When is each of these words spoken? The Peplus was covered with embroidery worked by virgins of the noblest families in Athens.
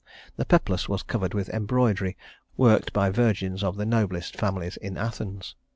The 0.35 0.45
Peplus 0.45 0.89
was 0.89 1.03
covered 1.03 1.35
with 1.35 1.47
embroidery 1.49 2.17
worked 2.57 2.91
by 2.91 3.11
virgins 3.11 3.63
of 3.63 3.77
the 3.77 3.85
noblest 3.85 4.35
families 4.35 4.75
in 4.77 4.97
Athens. 4.97 5.53